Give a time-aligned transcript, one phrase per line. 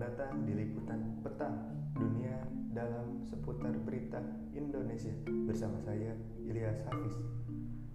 [0.00, 1.56] datang di liputan petang
[1.96, 2.44] dunia
[2.76, 4.20] dalam seputar berita
[4.52, 5.12] Indonesia
[5.48, 6.12] bersama saya
[6.44, 7.16] Ilyas Hafiz.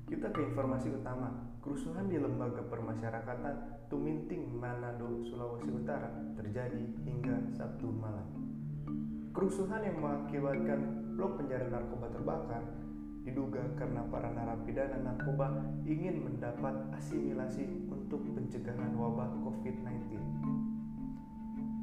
[0.10, 7.94] Kita ke informasi utama, kerusuhan di lembaga permasyarakatan Tuminting, Manado, Sulawesi Utara terjadi hingga Sabtu
[7.94, 8.26] malam.
[9.30, 12.64] Kerusuhan yang mengakibatkan blok penjara narkoba terbakar
[13.26, 15.50] diduga karena para narapidana narkoba
[15.82, 20.14] ingin mendapat asimilasi untuk pencegahan wabah COVID-19.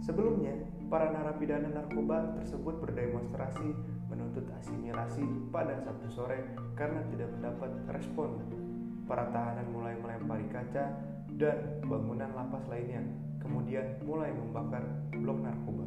[0.07, 0.55] Sebelumnya,
[0.87, 3.75] para narapidana narkoba tersebut berdemonstrasi
[4.07, 8.39] menuntut asimilasi pada Sabtu sore karena tidak mendapat respon.
[9.11, 10.95] Para tahanan mulai melempari kaca
[11.35, 13.03] dan bangunan lapas lainnya,
[13.43, 15.87] kemudian mulai membakar blok narkoba.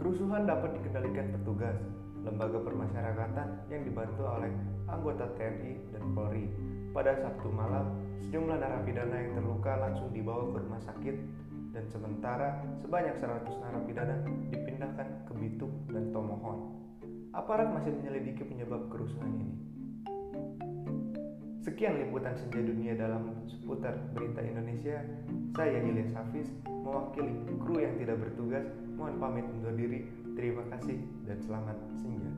[0.00, 1.76] Kerusuhan dapat dikendalikan petugas
[2.24, 4.52] lembaga permasyarakatan yang dibantu oleh
[4.90, 6.46] anggota TNI dan Polri
[6.90, 7.94] pada Sabtu malam,
[8.26, 11.16] sejumlah narapidana yang terluka langsung dibawa ke rumah sakit
[11.70, 14.16] dan sementara sebanyak 100 narapidana
[14.50, 16.74] dipindahkan ke Bitung dan Tomohon.
[17.30, 19.54] Aparat masih menyelidiki penyebab kerusuhan ini.
[21.62, 24.98] Sekian liputan senja dunia dalam seputar berita Indonesia.
[25.54, 28.66] Saya Ilyas Hafiz, mewakili kru yang tidak bertugas.
[28.98, 30.10] Mohon pamit undur diri.
[30.40, 30.96] Terima kasih
[31.28, 32.32] dan selamat senja.